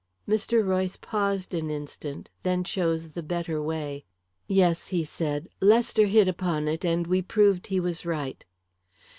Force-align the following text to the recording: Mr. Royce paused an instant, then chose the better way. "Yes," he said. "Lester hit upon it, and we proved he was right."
Mr. 0.27 0.65
Royce 0.65 0.97
paused 0.99 1.53
an 1.53 1.69
instant, 1.69 2.31
then 2.41 2.63
chose 2.63 3.09
the 3.09 3.21
better 3.21 3.61
way. 3.61 4.03
"Yes," 4.47 4.87
he 4.87 5.03
said. 5.03 5.47
"Lester 5.61 6.07
hit 6.07 6.27
upon 6.27 6.67
it, 6.67 6.83
and 6.83 7.05
we 7.05 7.21
proved 7.21 7.67
he 7.67 7.79
was 7.79 8.03
right." 8.03 8.43